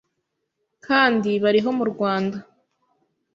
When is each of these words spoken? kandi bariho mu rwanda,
kandi 0.85 1.29
bariho 1.43 1.69
mu 1.77 1.85
rwanda, 1.91 2.37